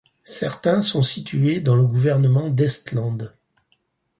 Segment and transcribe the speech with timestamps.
[0.25, 3.31] Certains sont situés dans le gouvernement d'Estland.